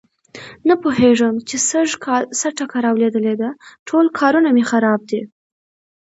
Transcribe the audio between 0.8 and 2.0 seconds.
پوهېږم چې سږ